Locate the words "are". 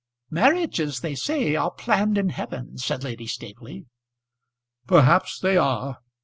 1.55-1.69, 5.57-5.99